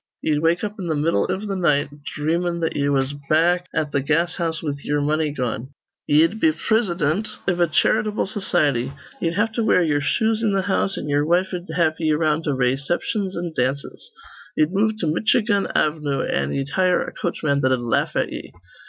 [0.23, 3.91] Ye'd wake up in th' middle iv th' night, dhreamin' that ye was back at
[3.91, 5.75] th' gas house with ye'er money gone.
[6.07, 8.93] Ye'd be prisidint iv a charitable society.
[9.21, 12.45] Ye'd have to wear ye'er shoes in th' house, an' ye'er wife'd have ye around
[12.45, 14.09] to rayciptions an' dances.
[14.57, 18.51] Ye'd move to Mitchigan Avnoo, an' ye'd hire a coachman that'd laugh at ye.